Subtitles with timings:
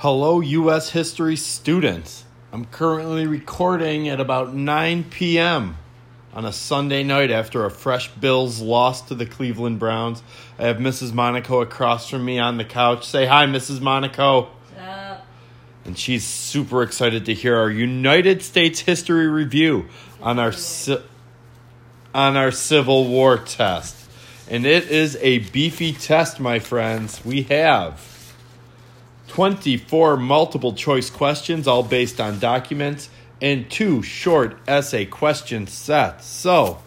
[0.00, 0.90] Hello, U.S.
[0.90, 2.26] history students.
[2.52, 5.78] I'm currently recording at about 9 p.m.
[6.34, 10.22] on a Sunday night after a fresh Bills loss to the Cleveland Browns.
[10.58, 11.14] I have Mrs.
[11.14, 13.06] Monaco across from me on the couch.
[13.06, 13.80] Say hi, Mrs.
[13.80, 14.50] Monaco.
[15.86, 19.86] And she's super excited to hear our United States history review
[20.20, 21.00] on our ci-
[22.14, 23.96] on our Civil War test.
[24.50, 27.24] And it is a beefy test, my friends.
[27.24, 28.15] We have
[29.36, 33.10] 24 multiple choice questions, all based on documents,
[33.42, 36.24] and two short essay question sets.
[36.24, 36.78] So,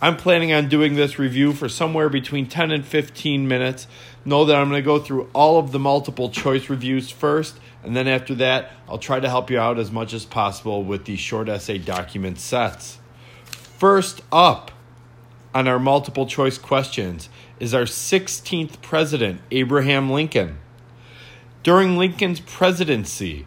[0.00, 3.88] I'm planning on doing this review for somewhere between 10 and 15 minutes.
[4.24, 7.96] Know that I'm going to go through all of the multiple choice reviews first, and
[7.96, 11.16] then after that, I'll try to help you out as much as possible with the
[11.16, 12.98] short essay document sets.
[13.42, 14.70] First up
[15.52, 17.28] on our multiple choice questions
[17.58, 20.58] is our 16th president, Abraham Lincoln.
[21.62, 23.46] During Lincoln's presidency,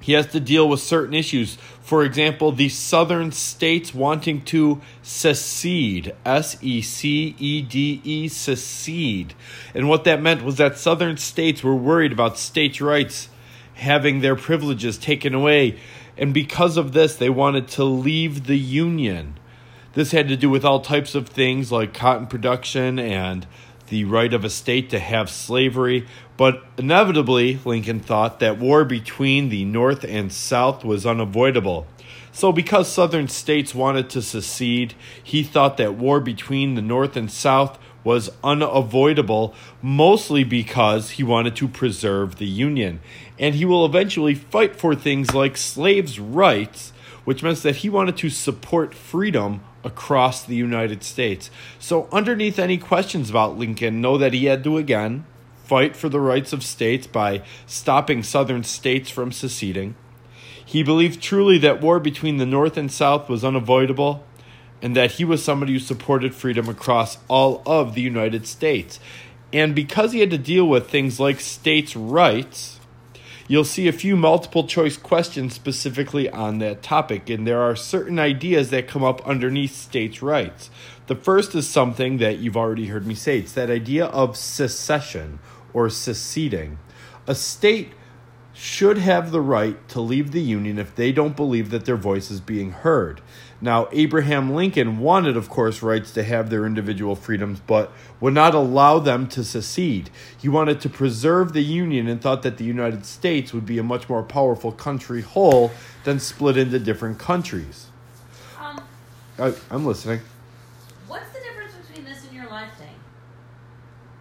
[0.00, 1.56] he has to deal with certain issues.
[1.82, 6.14] For example, the southern states wanting to secede.
[6.24, 9.34] S E C E D E, secede.
[9.74, 13.28] And what that meant was that southern states were worried about states' rights
[13.74, 15.78] having their privileges taken away.
[16.16, 19.38] And because of this, they wanted to leave the Union.
[19.92, 23.46] This had to do with all types of things like cotton production and
[23.90, 26.06] the right of a state to have slavery.
[26.36, 31.86] But inevitably, Lincoln thought that war between the North and South was unavoidable.
[32.32, 37.30] So, because Southern states wanted to secede, he thought that war between the North and
[37.30, 43.00] South was unavoidable, mostly because he wanted to preserve the Union.
[43.38, 46.92] And he will eventually fight for things like slaves' rights,
[47.24, 51.50] which meant that he wanted to support freedom across the United States.
[51.78, 55.24] So, underneath any questions about Lincoln, know that he had to again
[55.64, 59.94] fight for the rights of states by stopping southern states from seceding.
[60.64, 64.24] He believed truly that war between the North and South was unavoidable
[64.82, 68.98] and that he was somebody who supported freedom across all of the United States.
[69.52, 72.79] And because he had to deal with things like states' rights,
[73.50, 78.16] you'll see a few multiple choice questions specifically on that topic, and there are certain
[78.16, 80.70] ideas that come up underneath states' rights.
[81.08, 85.40] The first is something that you've already heard me say it's that idea of secession
[85.72, 86.78] or seceding.
[87.26, 87.88] A state
[88.54, 92.30] should have the right to leave the Union if they don't believe that their voice
[92.30, 93.20] is being heard.
[93.62, 98.54] Now, Abraham Lincoln wanted, of course, rights to have their individual freedoms, but would not
[98.54, 100.08] allow them to secede.
[100.38, 103.82] He wanted to preserve the Union and thought that the United States would be a
[103.82, 105.72] much more powerful country whole
[106.04, 107.88] than split into different countries.
[108.58, 108.82] um,
[109.38, 110.20] I, I'm listening.
[111.06, 112.94] what's the difference between this and your live thing?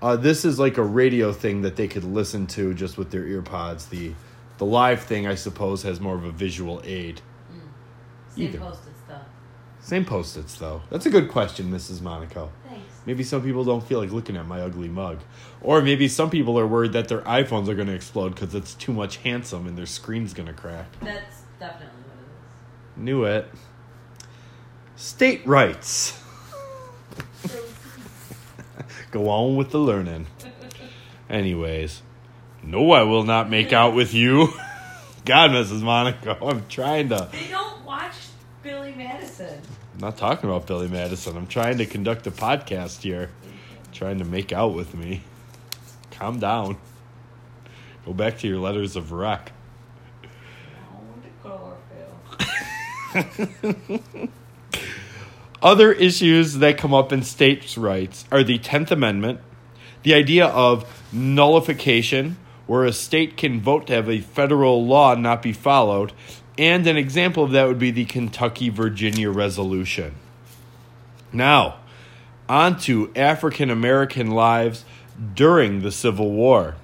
[0.01, 3.25] Uh, this is like a radio thing that they could listen to just with their
[3.25, 3.85] ear pods.
[3.85, 4.11] The,
[4.57, 7.21] the live thing, I suppose, has more of a visual aid.
[8.35, 8.59] Same Either.
[8.59, 8.93] posted.
[9.89, 10.83] Same post-its though.
[10.91, 11.99] That's a good question, Mrs.
[11.99, 12.51] Monaco.
[12.67, 12.85] Thanks.
[13.07, 15.17] Maybe some people don't feel like looking at my ugly mug,
[15.63, 18.75] or maybe some people are worried that their iPhones are going to explode because it's
[18.75, 20.85] too much handsome and their screen's going to crack.
[21.01, 23.03] That's definitely what it is.
[23.03, 23.49] Knew it.
[24.95, 26.21] State rights.
[29.09, 30.27] Go on with the learning.
[31.27, 32.03] Anyways,
[32.61, 34.49] no, I will not make out with you.
[35.25, 35.81] God, Mrs.
[35.81, 37.27] Monaco, I'm trying to.
[37.31, 38.13] They don't watch
[38.61, 39.59] Billy Madison.
[39.99, 41.35] I'm not talking about Billy Madison.
[41.35, 43.31] I'm trying to conduct a podcast here.
[43.91, 45.23] Trying to make out with me.
[46.11, 46.77] Calm down.
[48.05, 49.11] Go back to your letters of
[51.41, 51.89] chlorophyll.
[55.61, 59.41] Other issues that come up in states' rights are the 10th Amendment,
[60.03, 62.37] the idea of nullification,
[62.67, 66.13] where a state can vote to have a federal law not be followed,
[66.59, 70.13] and an example of that would be the Kentucky Virginia Resolution.
[71.31, 71.77] Now,
[72.49, 74.83] on to African American lives
[75.35, 76.75] during the Civil War.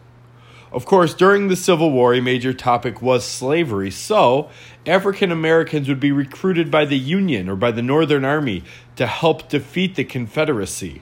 [0.72, 4.50] Of course, during the Civil War, a major topic was slavery, so
[4.86, 8.63] African Americans would be recruited by the Union or by the Northern Army
[8.95, 11.01] to help defeat the Confederacy.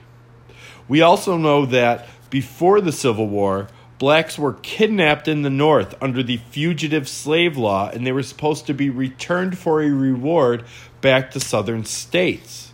[0.88, 3.68] We also know that before the Civil War,
[3.98, 8.66] blacks were kidnapped in the North under the fugitive slave law and they were supposed
[8.66, 10.64] to be returned for a reward
[11.00, 12.72] back to southern states.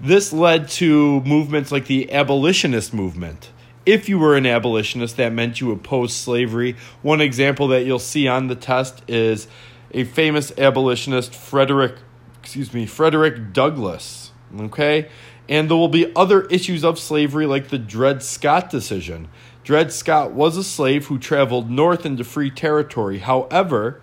[0.00, 3.50] This led to movements like the abolitionist movement.
[3.86, 6.76] If you were an abolitionist, that meant you opposed slavery.
[7.02, 9.46] One example that you'll see on the test is
[9.92, 11.96] a famous abolitionist, Frederick,
[12.42, 14.32] excuse me, Frederick Douglass.
[14.58, 15.08] Okay?
[15.48, 19.28] And there will be other issues of slavery like the Dred Scott decision.
[19.64, 23.20] Dred Scott was a slave who traveled north into free territory.
[23.20, 24.02] However,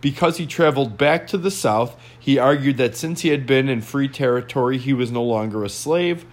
[0.00, 3.82] because he traveled back to the south, he argued that since he had been in
[3.82, 6.24] free territory, he was no longer a slave.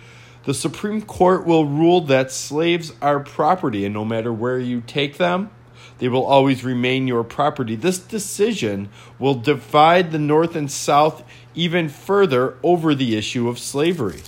[0.45, 5.17] The Supreme Court will rule that slaves are property, and no matter where you take
[5.17, 5.49] them,
[5.97, 7.75] they will always remain your property.
[7.75, 11.23] This decision will divide the North and South
[11.55, 14.21] even further over the issue of slavery.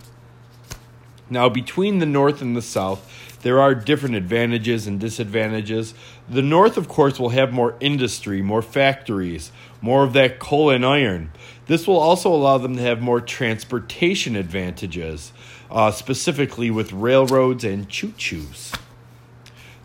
[1.29, 3.06] Now, between the North and the South,
[3.41, 5.93] there are different advantages and disadvantages.
[6.27, 9.51] The North, of course, will have more industry, more factories,
[9.81, 11.31] more of that coal and iron.
[11.67, 15.33] This will also allow them to have more transportation advantages,
[15.69, 18.77] uh, specifically with railroads and choo choos.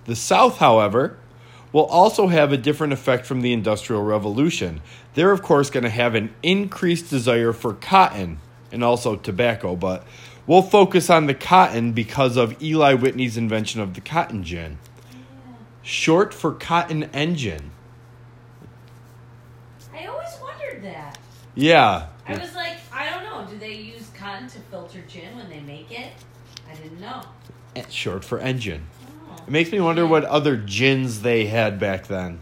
[0.05, 1.19] The South, however,
[1.73, 4.81] will also have a different effect from the Industrial Revolution.
[5.15, 8.41] They're, of course, going to have an increased desire for cotton
[8.71, 10.05] and also tobacco, but
[10.47, 14.79] we'll focus on the cotton because of Eli Whitney's invention of the cotton gin,
[15.83, 17.71] short for cotton engine.
[19.95, 21.19] I always wondered that.
[21.55, 22.09] Yeah.
[22.27, 23.51] I was like, I don't know.
[23.51, 26.13] Do they use cotton to filter gin when they make it?
[26.71, 27.23] I didn't know.
[27.75, 28.87] It's short for engine.
[29.29, 29.43] Oh.
[29.47, 32.41] It makes me wonder what other gins they had back then.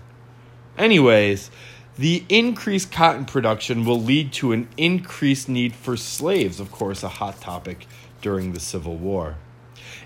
[0.79, 1.51] Anyways,
[1.97, 7.09] the increased cotton production will lead to an increased need for slaves, of course, a
[7.09, 7.87] hot topic
[8.23, 9.37] during the Civil War.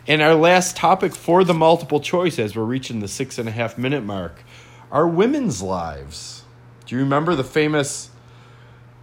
[0.07, 3.53] And our last topic for the multiple choice, as we're reaching the six and a
[3.53, 4.45] half minute mark,
[4.91, 6.45] are women's lives.
[6.87, 8.11] Do you remember the famous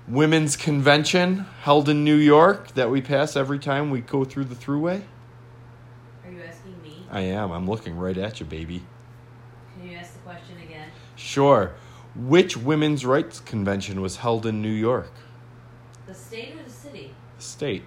[0.07, 4.56] women's convention held in New York that we pass every time we go through the
[4.56, 5.01] Thruway?
[6.25, 7.06] Are you asking me?
[7.10, 7.51] I am.
[7.51, 8.83] I'm looking right at you, baby.
[9.74, 10.89] Can you ask the question again?
[11.16, 11.72] Sure.
[12.15, 15.11] Which women's rights convention was held in New York?
[16.07, 17.13] The state or the city?
[17.37, 17.83] The state.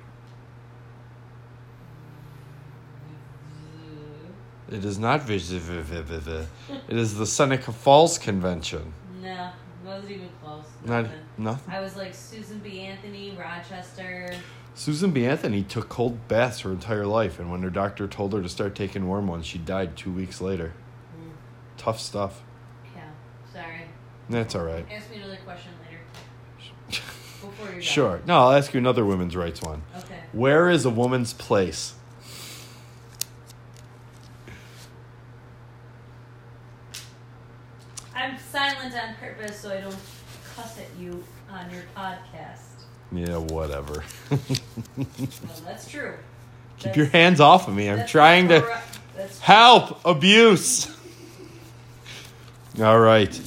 [4.70, 8.94] It is not It is the Seneca Falls Convention.
[9.22, 9.50] No,
[9.84, 10.64] wasn't even close.
[10.84, 11.18] Not Nothing.
[11.38, 11.74] nothing.
[11.74, 12.80] I was like Susan B.
[12.80, 14.30] Anthony, Rochester.
[14.74, 15.26] Susan B.
[15.26, 18.74] Anthony took cold baths her entire life, and when her doctor told her to start
[18.74, 20.72] taking warm ones, she died two weeks later.
[21.20, 21.30] Mm,
[21.76, 22.42] Tough stuff.
[24.28, 24.86] That's all right.
[24.90, 27.00] Ask me another question later.
[27.80, 28.20] Sure.
[28.26, 29.82] No, I'll ask you another women's rights one.
[29.96, 30.18] Okay.
[30.32, 31.94] Where is a woman's place?
[38.14, 39.96] I'm silent on purpose so I don't
[40.54, 42.60] cuss at you on your podcast.
[43.12, 44.02] Yeah, whatever.
[44.96, 45.06] Well,
[45.64, 46.14] that's true.
[46.78, 47.88] Keep your hands off of me.
[47.90, 48.80] I'm trying to.
[49.40, 50.04] Help!
[50.04, 50.88] Abuse!
[52.80, 53.40] All right.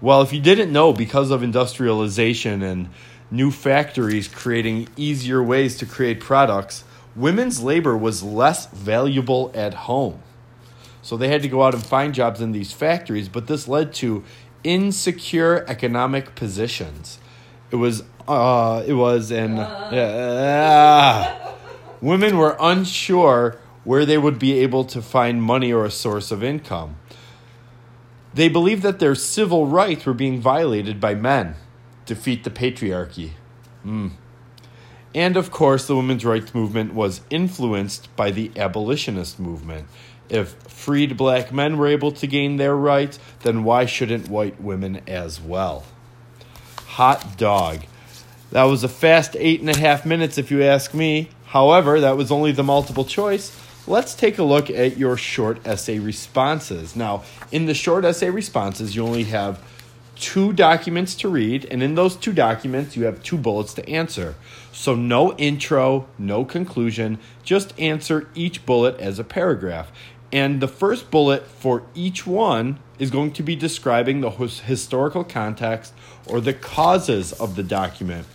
[0.00, 2.88] Well, if you didn't know, because of industrialization and
[3.30, 10.22] new factories creating easier ways to create products, women's labor was less valuable at home.
[11.02, 13.92] So they had to go out and find jobs in these factories, but this led
[13.94, 14.24] to
[14.64, 17.18] insecure economic positions.
[17.70, 21.54] It was, uh, it was an, uh,
[22.00, 26.42] women were unsure where they would be able to find money or a source of
[26.44, 26.96] income.
[28.32, 31.56] They believed that their civil rights were being violated by men.
[32.06, 33.30] Defeat the patriarchy.
[33.84, 34.12] Mm.
[35.14, 39.88] And of course, the women's rights movement was influenced by the abolitionist movement.
[40.28, 45.00] If freed black men were able to gain their rights, then why shouldn't white women
[45.08, 45.84] as well?
[46.86, 47.80] Hot dog.
[48.52, 51.30] That was a fast eight and a half minutes, if you ask me.
[51.46, 53.56] However, that was only the multiple choice.
[53.90, 56.94] Let's take a look at your short essay responses.
[56.94, 59.60] Now, in the short essay responses, you only have
[60.14, 64.36] two documents to read, and in those two documents, you have two bullets to answer.
[64.70, 69.90] So, no intro, no conclusion, just answer each bullet as a paragraph.
[70.32, 75.94] And the first bullet for each one is going to be describing the historical context
[76.28, 78.28] or the causes of the document.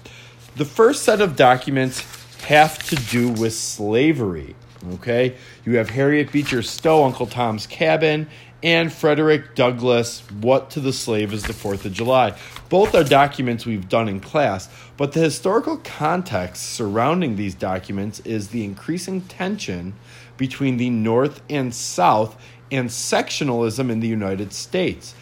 [0.57, 2.01] The first set of documents
[2.41, 4.57] have to do with slavery.
[4.93, 5.35] Okay?
[5.65, 8.27] You have Harriet Beecher Stowe, Uncle Tom's Cabin,
[8.63, 12.35] and Frederick Douglass, What to the Slave is the Fourth of July.
[12.69, 18.47] Both are documents we've done in class, but the historical context surrounding these documents is
[18.47, 19.93] the increasing tension
[20.37, 25.13] between the North and South and sectionalism in the United States.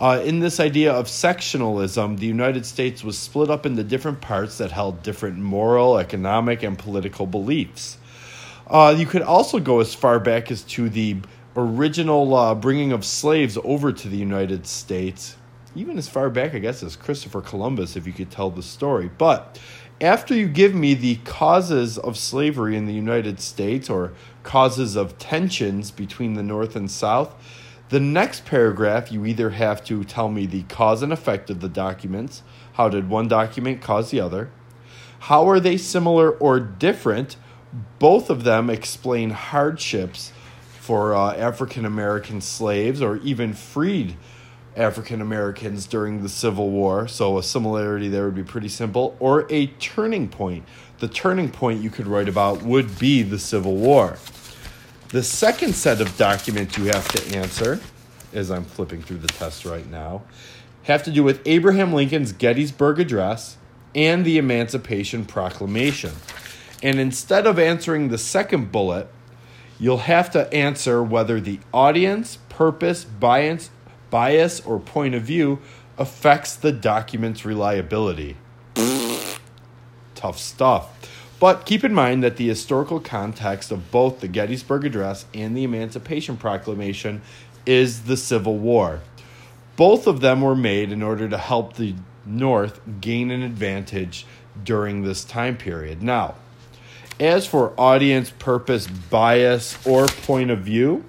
[0.00, 4.58] Uh, in this idea of sectionalism, the United States was split up into different parts
[4.58, 7.98] that held different moral, economic, and political beliefs.
[8.70, 11.16] Uh, you could also go as far back as to the
[11.56, 15.36] original uh, bringing of slaves over to the United States,
[15.74, 19.10] even as far back, I guess, as Christopher Columbus, if you could tell the story.
[19.18, 19.58] But
[20.00, 24.12] after you give me the causes of slavery in the United States or
[24.44, 27.34] causes of tensions between the North and South,
[27.88, 31.68] the next paragraph you either have to tell me the cause and effect of the
[31.68, 32.44] documents.
[32.74, 34.48] How did one document cause the other?
[35.24, 37.36] How are they similar or different?
[37.98, 40.32] Both of them explain hardships
[40.80, 44.16] for uh, African American slaves or even freed
[44.76, 47.06] African Americans during the Civil War.
[47.06, 49.16] So a similarity there would be pretty simple.
[49.20, 50.64] Or a turning point.
[50.98, 54.18] The turning point you could write about would be the Civil War.
[55.08, 57.80] The second set of documents you have to answer,
[58.32, 60.22] as I'm flipping through the test right now,
[60.84, 63.56] have to do with Abraham Lincoln's Gettysburg Address
[63.94, 66.12] and the Emancipation Proclamation.
[66.82, 69.08] And instead of answering the second bullet,
[69.78, 73.70] you'll have to answer whether the audience, purpose, bias,
[74.10, 75.60] bias or point of view
[75.98, 78.36] affects the document's reliability.
[80.14, 80.96] Tough stuff.
[81.38, 85.64] But keep in mind that the historical context of both the Gettysburg Address and the
[85.64, 87.22] Emancipation Proclamation
[87.64, 89.00] is the Civil War.
[89.76, 91.94] Both of them were made in order to help the
[92.26, 94.26] North gain an advantage
[94.62, 96.02] during this time period.
[96.02, 96.34] Now,
[97.20, 101.04] as for audience purpose, bias, or point of view,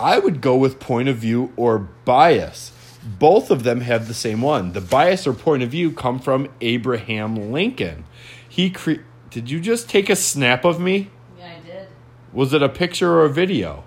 [0.00, 2.72] I would go with point of view or bias.
[3.04, 4.72] Both of them have the same one.
[4.72, 8.04] The bias or point of view come from Abraham Lincoln.
[8.48, 11.10] He cre- Did you just take a snap of me?
[11.36, 11.88] Yeah, I did.
[12.32, 13.82] Was it a picture or a video?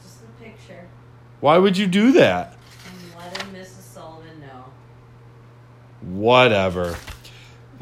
[0.00, 0.88] Just a picture.
[1.40, 2.56] Why would you do that?
[2.86, 3.82] I'm letting Mrs.
[3.94, 4.66] Sullivan know.
[6.02, 6.96] Whatever.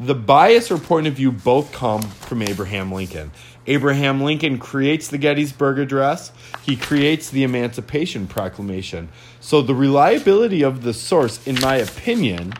[0.01, 3.29] The bias or point of view both come from Abraham Lincoln.
[3.67, 6.31] Abraham Lincoln creates the Gettysburg Address,
[6.63, 9.09] he creates the Emancipation Proclamation.
[9.39, 12.53] So, the reliability of the source, in my opinion,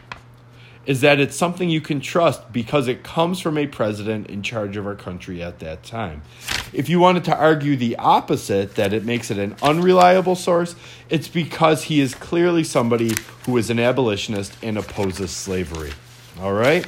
[0.86, 4.78] is that it's something you can trust because it comes from a president in charge
[4.78, 6.22] of our country at that time.
[6.72, 10.76] If you wanted to argue the opposite, that it makes it an unreliable source,
[11.10, 13.16] it's because he is clearly somebody
[13.48, 15.94] who is an abolitionist and opposes slavery.
[16.40, 16.86] All right?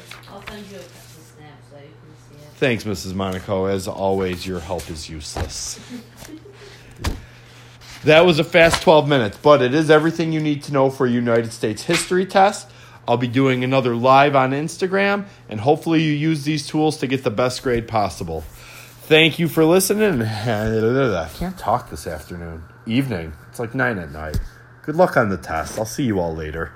[0.53, 2.49] I'll send you a snap so you can see it.
[2.57, 3.15] Thanks, Mrs.
[3.15, 3.65] Monaco.
[3.65, 5.79] As always, your help is useless.
[8.03, 11.07] that was a fast 12 minutes, but it is everything you need to know for
[11.07, 12.69] a United States history test.
[13.07, 17.23] I'll be doing another live on Instagram, and hopefully, you use these tools to get
[17.23, 18.41] the best grade possible.
[18.41, 20.21] Thank you for listening.
[20.21, 23.33] I can't talk this afternoon, evening.
[23.49, 24.39] It's like 9 at night.
[24.83, 25.79] Good luck on the test.
[25.79, 26.71] I'll see you all later.